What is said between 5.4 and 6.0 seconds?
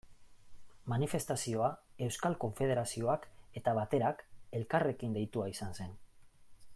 izan zen.